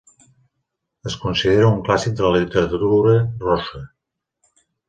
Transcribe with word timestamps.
Es 1.11 1.17
considera 1.25 1.69
un 1.73 1.83
clàssic 1.89 2.17
de 2.21 2.25
la 2.29 2.33
literatura 2.45 3.15
russa. 3.47 3.87